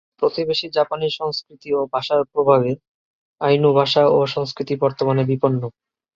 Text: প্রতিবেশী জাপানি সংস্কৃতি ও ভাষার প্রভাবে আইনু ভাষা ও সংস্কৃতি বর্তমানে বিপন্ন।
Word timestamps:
প্রতিবেশী 0.21 0.67
জাপানি 0.71 1.07
সংস্কৃতি 1.19 1.69
ও 1.73 1.81
ভাষার 1.93 2.21
প্রভাবে 2.31 2.71
আইনু 3.41 3.69
ভাষা 3.73 4.03
ও 4.09 4.19
সংস্কৃতি 4.27 4.73
বর্তমানে 4.83 5.23
বিপন্ন। 5.25 5.61